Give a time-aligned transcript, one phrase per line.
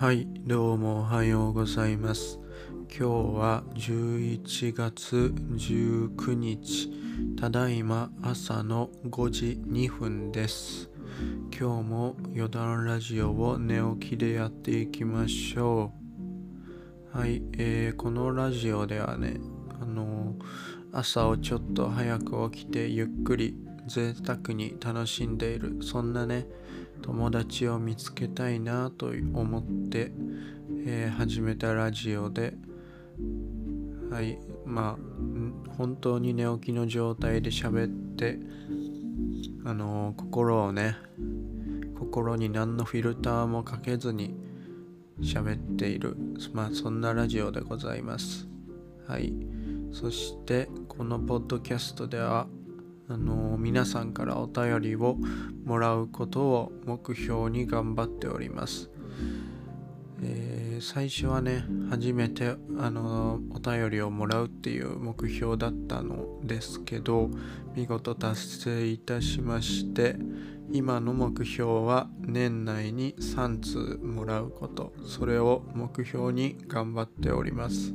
[0.00, 2.38] はい、どうもおはようございます。
[2.88, 3.04] 今日
[3.36, 6.92] は11月19日、
[7.36, 10.88] ただいま朝の5時2分です。
[11.50, 15.92] 今日も余談ラジオを寝起きでやっていきましょ
[17.12, 17.18] う。
[17.18, 19.40] はい、えーこのラジオではね、
[19.80, 20.36] あの
[20.92, 23.56] 朝をちょっと早く起きてゆっくり
[23.88, 25.78] 贅沢に楽しんでいる。
[25.82, 26.46] そんなね
[27.02, 30.12] 友達を見つけたいなと思って、
[30.86, 32.54] えー始めたラジオで
[34.10, 38.38] はいまあ本当に寝起きの状態で喋って
[39.64, 40.96] あのー心をね
[41.98, 44.34] 心に何のフィルターもかけずに
[45.20, 46.16] 喋っている。
[46.52, 48.46] まあそんなラジオでございます。
[49.06, 49.32] はい。
[49.92, 52.46] そしてこのポッドキャストでは
[53.08, 55.16] あの皆さんからお便りを
[55.64, 58.90] もらうことを目標に頑張っております、
[60.22, 67.30] えー最初はね初めてあのお便りをもらうっていう目標だったのですけど
[67.74, 70.16] 見事達成いたしまして
[70.70, 74.92] 今の目標は年内に3通もらうこと。
[75.06, 77.94] それを目標に頑張っております。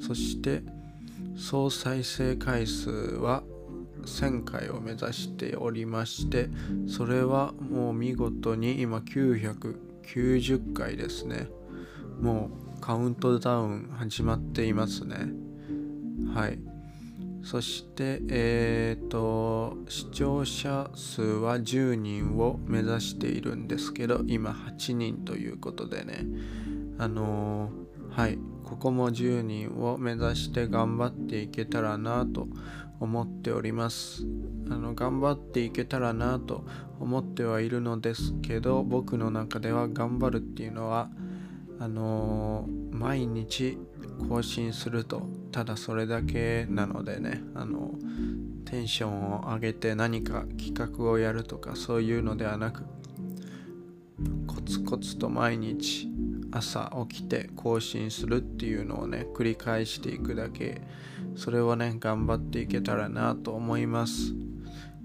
[0.00, 0.62] そして
[1.36, 3.42] 総再生回数は
[4.08, 6.48] 1000回を目指しておりまして
[6.88, 11.48] それはもう見事に今990回ですね。
[12.20, 15.32] もうカウントダウン始まっていますね。
[16.34, 16.58] はい。
[17.42, 26.26] そしてえっ、と視聴者数は10人を目指しているんですけど今8人ということでね。
[26.98, 28.38] あのーはい。
[28.68, 32.48] ここも10人を目指して頑張っていけたらなと
[33.00, 34.24] 思っております。
[34.70, 36.64] あの頑張っていけたらなと
[37.00, 41.10] 思ってはいるのですけど僕の中では頑張るっていうのは
[41.78, 43.78] あのー毎日
[44.28, 47.92] 更新するとただそれだけなのでねあの
[48.64, 52.84] テンションを上げて何か企画をやるとかそういうのではなく
[54.48, 56.08] コツコツと毎日
[56.50, 60.80] 朝起きて更新するっていうのをね繰り返していくだけ。
[61.36, 64.34] それをね頑張っていけたらなと思います。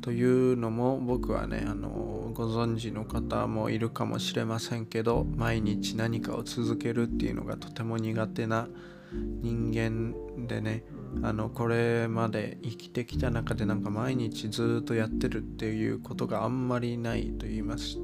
[0.00, 8.68] というのも僕はねあのご存知の方もいるかもしれませんけど毎日何かを続けるっていうのがとても苦手な
[9.12, 10.14] 人間
[10.48, 10.82] でね
[11.22, 17.98] あのこれまで生きてきた中でなんか毎日ずっとやってるっていうことがあんまりないと言います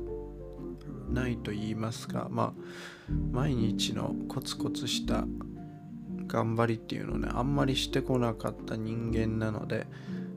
[1.13, 5.25] ないと言いますかまあ毎日のコツコツした
[6.27, 9.87] 頑張りっていうのをねあんまりしてこなかった人間なので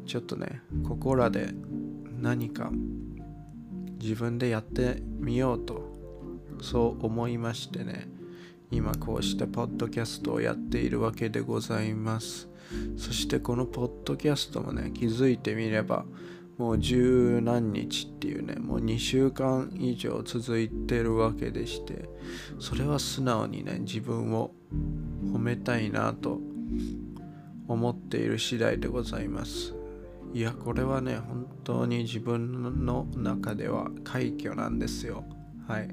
[0.06, 1.50] ちょっとねここらで
[2.20, 2.72] 何か
[4.00, 5.92] 自分でやってみようと
[6.62, 8.08] そう思いましてね
[8.72, 12.48] 今こうしてポッドキャストをやっているわけでございます。
[12.98, 16.06] そしてこのポッドキャストもね気づいてみれば
[16.62, 22.08] もう十何日っていうねもう2週間以上続いてるわけでして
[22.60, 24.52] それは素直にね自分を
[25.26, 26.40] 褒めたいなと
[27.68, 29.74] 思っている次第でございます。
[30.36, 35.24] いやこれはね本当に自分の中では快挙なんですよ。
[35.68, 35.90] はい。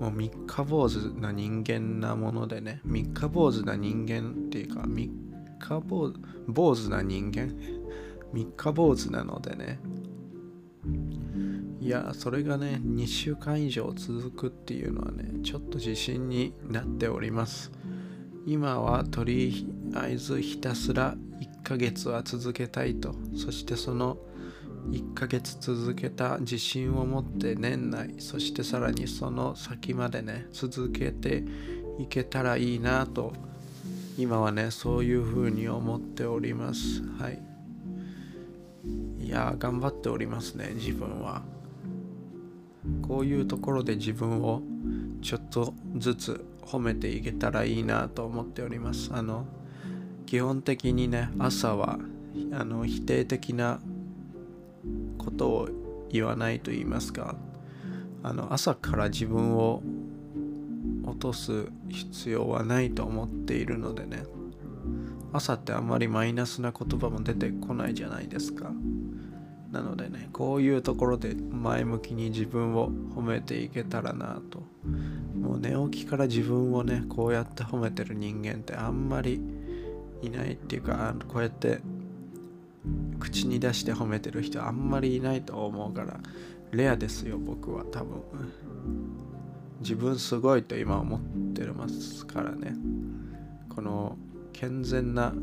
[0.00, 5.12] もう三日坊主な人間なものでね三日坊主な人間っていうか三
[5.60, 6.14] 日坊主
[6.48, 7.54] 坊主な人間？
[8.34, 9.78] 三日坊主なのでね。
[11.80, 17.70] いやそれがね2週間以上続くっていうのはねちょっと自信になっております。
[18.46, 23.14] 今はとりあえずひたすら1ヶ月は続けたいと。
[23.36, 24.18] そしてその
[24.90, 31.44] 1ヶ月続けた自信を持って年内そしてさらにその先までね続けて
[31.98, 33.32] いけたらいいなと。
[34.16, 37.02] 今はねそういうふうに思っております。
[37.18, 37.53] はい。
[39.24, 41.42] いや頑張っておりますね自分は。
[43.00, 44.62] こういうところで自分を
[45.22, 49.10] ちょっとずつ褒めていけたらいいなと思っております。
[49.12, 49.46] あの
[50.26, 51.98] 基本的にね朝は
[52.52, 53.80] あの否定的な
[55.16, 55.68] ことを
[56.10, 57.36] 言わないと言いますか。
[58.22, 59.82] あの朝から自分を
[61.04, 64.24] 落とす必要はないと思っているのでね。
[65.32, 68.70] 朝ってあんまりマイナスな言葉も出てこないじゃないですか。
[69.74, 74.62] なのでねこういうところで前向きに自分を褒めていけたらなと。
[75.36, 79.40] もう寝起きから自分をねこうやって褒めてる人間ってあんまり
[80.22, 81.80] いないっていうかこうやって
[83.18, 86.20] 口に出して褒めてる人あんまりいないと思うから
[86.70, 88.22] レアですよ僕は多分。
[89.80, 91.20] 自分すごいと今思っ
[91.52, 92.74] てますからね。
[93.68, 94.16] この
[94.52, 95.34] 健全な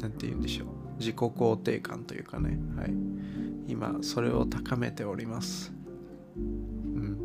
[0.00, 0.68] 何て言うんでしょう。
[0.98, 2.58] 自己肯定感というかね。
[2.76, 2.94] はい。
[3.68, 5.72] 今それを高めております。
[6.36, 7.18] うん。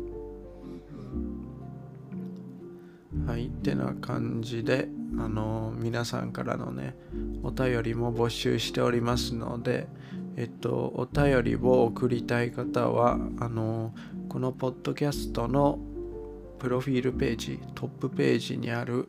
[3.26, 3.46] はい。
[3.46, 4.88] ってな感じで
[5.18, 6.96] あの皆さんからのね
[7.42, 9.86] お便りも募集しておりますので
[10.36, 13.94] えっとお便りを送りたい方はあの
[14.28, 15.78] このポッドキャストの
[16.62, 19.08] プロフィールページトップページにある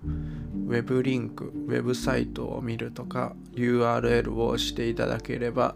[0.68, 5.76] ウェブリンクウェブサイトを見るとか URL を押していただければ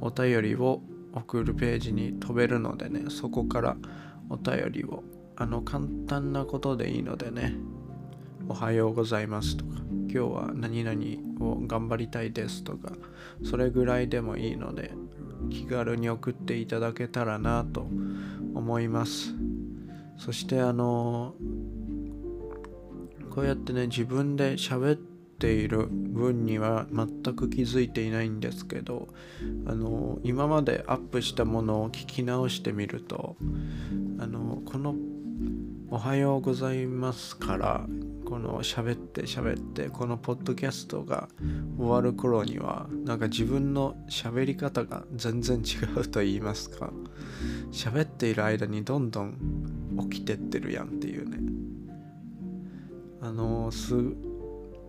[0.00, 0.82] お便りを
[1.12, 3.76] 送るページに飛べるのでねそこから
[4.30, 5.04] お便りを
[5.36, 7.54] あの簡単なことでいいのでね
[8.48, 11.00] おはようございますとか今日は何々
[11.52, 12.90] を頑張りたいですとか
[13.44, 14.90] それぐらいでもいいので
[15.50, 17.86] 気軽に送っていただけたらなと
[18.54, 19.39] 思います。
[20.20, 21.34] そしてあの
[23.30, 29.08] こうやってね自分で喋っている分には全く気づいていないんですけど
[29.66, 33.36] あの今までアップしたものを聞き直してみると
[34.18, 34.94] あのこの
[35.90, 37.86] 「おはようございます」から
[38.26, 41.28] この喋って喋ってこのポッドキャストが
[41.78, 46.92] 終わる頃にはなんか自分の喋り方が全然違うと言いますか
[47.72, 49.34] 喋っている間にどんどん
[50.10, 51.38] 起きてってるやんっていうね。
[53.22, 53.94] あのす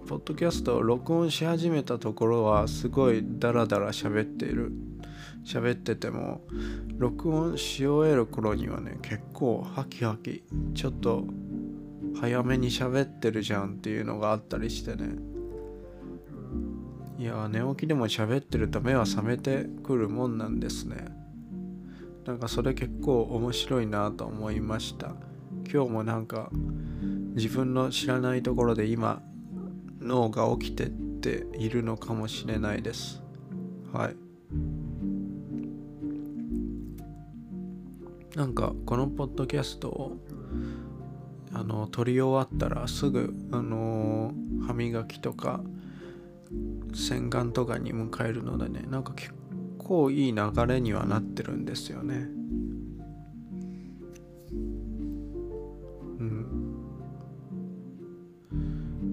[0.08, 4.72] ポッドキャストを録音し始めたところはすごいダラダラ喋っている。
[5.44, 6.42] 喋ってても
[6.98, 10.44] 録音し終える頃にはね結構ハキハキ。
[10.74, 11.26] ちょっと
[12.20, 15.16] 早めに喋ってるじゃんっていうのがあったりしてね。
[17.18, 21.21] いや寝起きでも喋ってると目は覚めてくるもんなんですね。
[22.26, 25.16] なんかそれ結構面白いなと思いました。
[25.72, 26.50] 今日もなんか
[27.36, 29.22] 自分の知らないところで今
[30.00, 33.22] 脳が起きてっているのかもしれないです。
[33.94, 34.16] はい。
[38.36, 40.18] なんかこのポッドキャストを
[41.54, 44.34] あの撮り終わったらすぐあの
[44.66, 45.62] 歯磨きとか
[46.94, 49.34] 洗顔とかに迎えるのでねなんか結
[49.92, 52.30] 構いい流れにはなってるんですよね。
[56.20, 56.46] うん。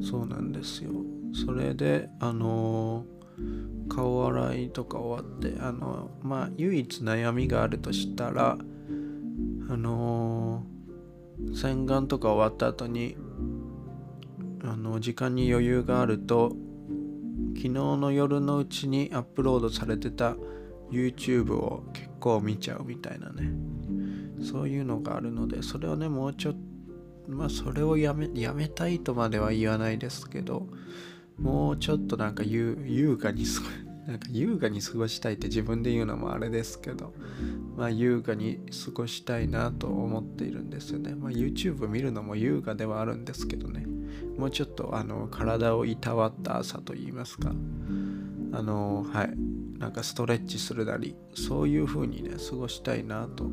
[0.00, 0.92] そうなんですよ。
[1.34, 3.04] それであの
[3.88, 8.56] 顔洗いとか終わってあのまあ唯一悩みがあるとしたら
[9.68, 10.78] あのー
[11.54, 13.16] 洗顔とか終わった後に
[14.64, 16.50] あの時間に余裕があると
[17.54, 20.34] 昨日の夜のうちにアップロードされてた
[20.90, 23.50] YouTube を結構見ちゃうみたいなね
[24.42, 26.58] そういうのがあるのでそれをねもうちょっと
[27.28, 30.66] まあそれをやめやめたいとまでは言わないですけど
[31.38, 33.66] もうちょっとなんか優雅にすご
[34.08, 37.12] なんか優雅に過ごしたいって自分で言うのもあれですけど、
[37.76, 41.14] まあ優雅に過ごしたいなと思っているんですよね。
[41.14, 43.84] まあ YouTube 見るのも優雅ではあるんですけどね。
[44.38, 47.52] もうちょっとあの体をいたわった朝と言いますか。
[48.52, 49.34] あの、はい。
[49.78, 53.50] なんかストレッチするなり、そういう風にね、過ごしたいなと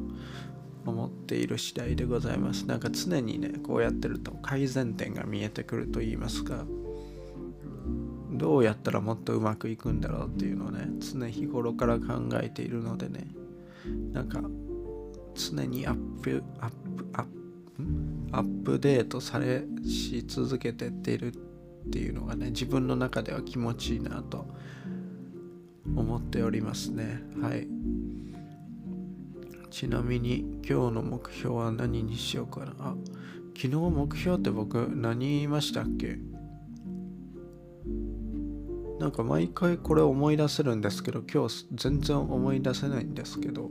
[0.86, 2.66] 思っている次第でございます。
[2.66, 6.66] なんか常にね、こうやってると改善点が見えてくると言いますか。
[8.38, 13.28] どうやったらもっとうまくいくんだろうっていうのをね常日頃から考えているのでね
[14.12, 14.42] なんか
[15.34, 17.32] 常にアップアップアップ
[18.32, 24.46] アップデートされし続けてっているっていうのがね自分の中では気持ちいいなと
[25.96, 27.22] 思っておりますね。
[27.42, 27.68] はい。
[29.70, 32.74] ちなみに今日の目標は何にしようかな。
[32.80, 32.96] あ
[33.56, 36.18] 昨日目標って僕何言いましたっけ？
[39.00, 43.70] なんか毎回これ思い出せるんですけど今日全然思い出せないんですけど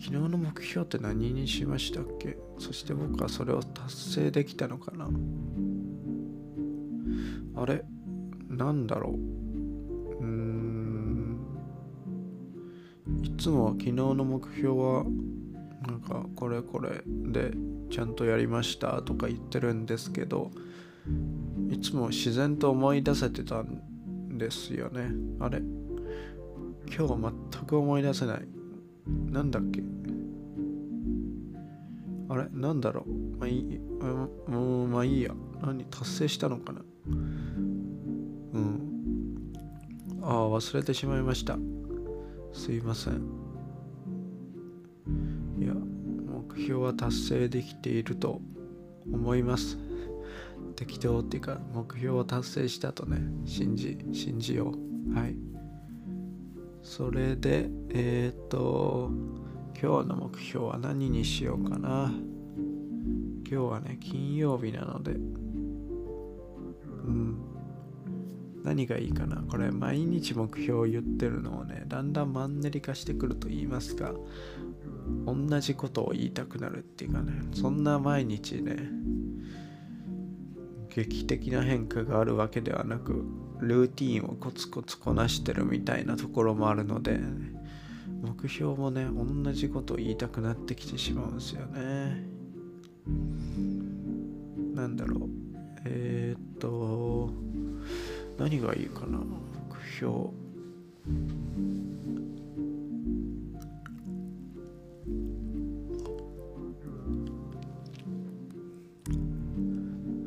[0.00, 2.38] 昨日の目標って何にしましたっけ？
[2.58, 5.10] そして僕はそれを達成できたのかな？
[7.54, 7.84] あれ？
[8.48, 9.45] なんだろう？
[13.46, 15.04] つも昨日の目標は
[15.86, 17.52] なんかこれこれで
[17.92, 20.50] ちゃんとやりましたとか言ってるんですけど
[21.70, 25.12] いつも自然と思い出せてたんですよね。
[25.38, 25.60] あれ？
[26.88, 28.48] 今日は全く思い出せない。
[29.30, 29.80] なんだっけ？
[32.28, 32.48] あれ？
[32.50, 33.38] なんだろう？
[33.38, 33.78] まあいい、
[34.48, 35.32] もうまあいいや。
[35.62, 36.80] 何達成したのかな？
[37.06, 37.14] う
[38.58, 38.80] ん。
[40.20, 41.56] ああ、忘れてしまいました。
[42.56, 43.14] すいません。
[45.60, 48.40] いや、目標は達成できていると
[49.12, 49.78] 思います。
[50.74, 55.14] 適当っていうか目標を達成したとね信じ信じよう。
[55.14, 55.36] はい。
[56.82, 59.10] それでえっ、と
[59.80, 62.10] 今日の目標は何にしようかな。
[63.48, 65.12] 今日はね金曜日なので。
[65.12, 65.16] う
[67.10, 67.45] ん。
[68.66, 69.36] 何がいいかな？
[69.48, 74.12] これ毎日目標を言ってるのをねだんだんマンネリ化してくると言いますか
[75.24, 78.90] 同じことを言いたくなるっていうかねそんな毎日ね
[80.88, 83.24] 劇的な変化があるわけではなく
[83.60, 87.20] ルーティンをコツコツこなしてるみたいなところもあるので
[88.20, 92.26] 目標もね同じことを言いたくなってきてしまうんですよね。
[94.74, 95.28] なんだろう。
[95.84, 96.68] えー、っと
[98.38, 99.18] 何がいいかな？
[99.18, 99.26] 目
[99.96, 100.30] 標。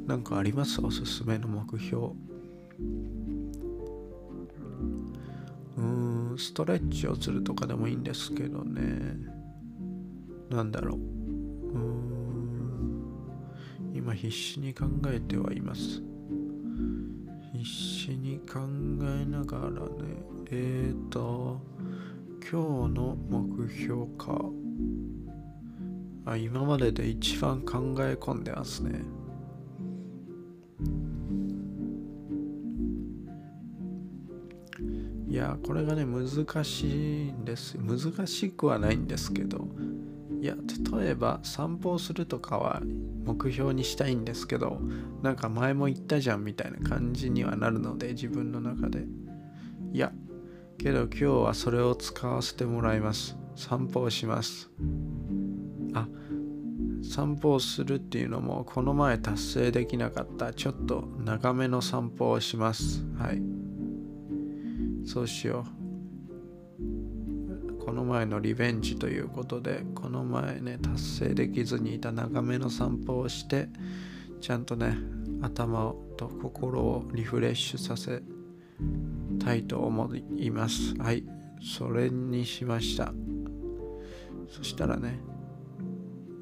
[0.07, 0.81] なんかあります？
[0.81, 2.07] おすすめの目標。
[5.77, 9.17] うんストレッチをするとかでもいいんですけどね。
[10.49, 10.97] なんだろう。
[10.97, 11.01] う
[11.77, 13.03] ん。
[13.93, 16.01] 今必死に考えてはいます。
[18.15, 18.59] に考
[19.01, 19.79] えながらね。
[20.51, 21.59] えーと
[22.51, 24.39] 今日の目標か。
[26.25, 29.01] あ今までで一番考え込んでますね。
[35.27, 36.27] いやこれがね難
[36.63, 37.77] しいんです。
[37.77, 39.67] 難しくはないんですけど。
[40.41, 40.55] いや
[40.99, 42.81] 例えば散歩をするとかは
[43.25, 44.79] 目標にしたいんですけど
[45.21, 49.05] なんか前も言ったじゃんみたいな感じにはなるので自分の中で。
[49.91, 50.11] いや
[50.77, 53.37] けど今日はそれを使わせてもらいます。
[53.55, 54.69] 散歩をします。
[55.93, 56.07] あ
[57.03, 63.03] 散歩をするっていうのもこの前達成できなかったちょっと長めの散歩をします。
[63.17, 63.41] はい。
[65.05, 65.78] そうしよう。
[67.89, 73.67] この前のリベンジということでこの前ね達成できずにいた長めの散歩をして
[74.41, 74.95] ちゃんとね
[75.41, 78.21] 頭と心をリフレッシュさせ
[79.43, 80.93] たいと思います。
[80.99, 81.25] はい
[81.63, 83.11] それにしました。
[84.47, 85.19] そしたらね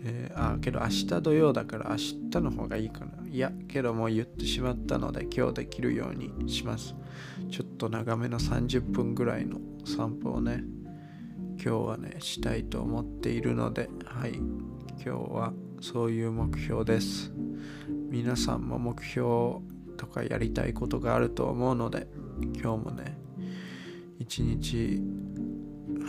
[0.03, 3.25] えー、あけど明日土曜だから明日の方がいいかな。
[3.25, 6.93] いやけどもう言ってしまったので今日できるようにします。
[7.49, 10.65] ちょっと長めの30分ぐらいの散歩をね
[11.63, 14.35] 今日はねしたいと思っているのではい。
[15.03, 17.31] 今日はそういう目標です。
[18.09, 19.59] 皆さんも目標
[19.97, 22.07] とかやりたいことがあると思うので
[22.61, 23.17] 今日もね
[24.19, 25.01] 一日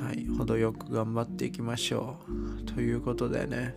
[0.01, 2.65] はい程よく頑張っていきましょう。
[2.65, 3.75] ということでね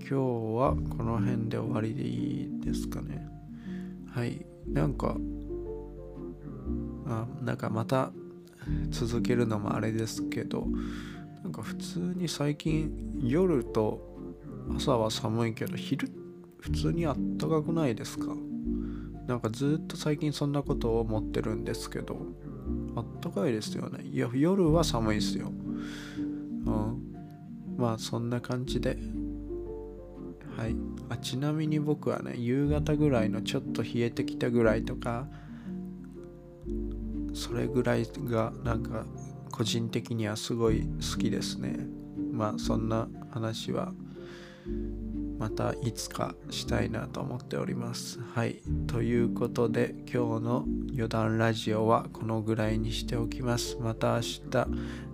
[0.00, 3.26] 今日はこの辺で終わりでいいですかね。
[4.10, 4.46] はい。
[4.66, 5.16] なんか
[7.06, 8.12] あなんかまた
[8.90, 10.66] 続けるのもあれですけど
[11.42, 14.16] なんか普通に最近夜と
[14.76, 16.10] 朝は寒いけど昼
[16.58, 18.34] 普通にあったかくないですか？
[19.26, 22.20] なんかずっと最近そんなことを思ってるんですけど
[22.96, 24.04] あったかいですよね。
[24.04, 25.52] いや夜は寒いですよ。
[26.18, 26.20] う
[26.70, 27.12] ん。
[27.76, 28.98] まあそんな感じで。
[30.56, 30.76] はい。
[31.08, 35.28] あちなみに僕はね夕方ぐらいのちょっと冷えてきたぐらいとか
[37.36, 39.04] それぐらいがなんか
[39.52, 41.86] 個人的にはすごい好きですね。
[42.32, 43.92] まあそんな話は
[45.38, 48.20] またいつかしたいなと思っております。
[48.34, 48.62] はい。
[48.86, 50.64] ということで今日の
[50.94, 53.76] 余談ラジオはこのぐらいにしておきます。
[53.80, 54.66] また明日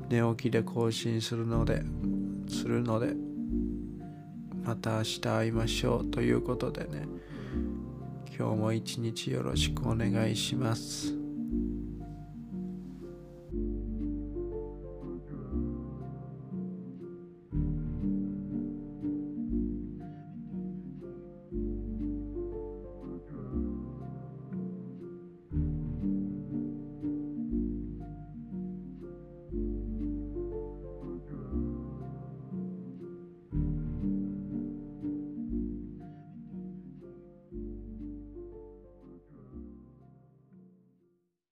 [0.08, 1.82] 寝起きで更新するので
[2.48, 3.14] するので
[4.64, 6.06] また明日会いましょう。
[6.06, 7.08] ということでね。
[8.38, 11.21] 今日も一日よろしくお願いします。